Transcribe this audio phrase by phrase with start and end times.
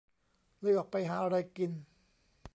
[0.59, 1.71] เลยออกไปหาอะไรกิน